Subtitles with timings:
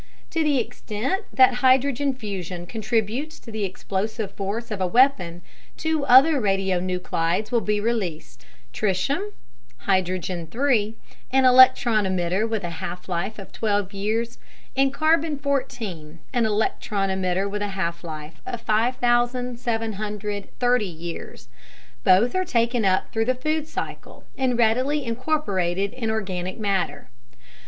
[0.31, 5.43] To the extent that hydrogen fusion contributes to the explosive force of a weapon,
[5.77, 8.43] two other radionuclides will be released:
[8.73, 9.29] tritium
[9.81, 10.95] (hydrogen 3),
[11.29, 14.39] an electron emitter with a half life of 12 years,
[14.75, 21.47] and carbon 14, an electron emitter with a half life of 5,730 years.
[22.03, 27.11] Both are taken up through the food cycle and readily incorporated in organic matter.